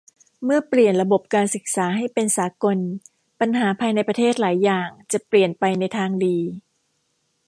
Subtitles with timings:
[0.43, 2.77] เมื่อเปลี่ยนระบบการศึกษาให้เป็นสากล
[3.39, 6.37] ปัญหาภายในประเทศหลายอย่างจะเปลี่ยนไปในทางดี